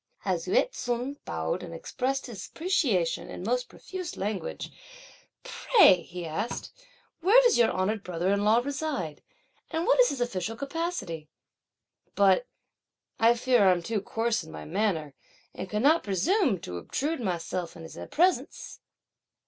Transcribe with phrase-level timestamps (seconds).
[0.25, 4.71] As Yü ts'un bowed and expressed his appreciation in most profuse language,
[5.43, 6.71] "Pray," he asked,
[7.19, 9.21] "where does your honoured brother in law reside?
[9.69, 11.29] and what is his official capacity?
[12.15, 12.47] But
[13.19, 15.13] I fear I'm too coarse in my manner,
[15.53, 18.79] and could not presume to obtrude myself in his presence."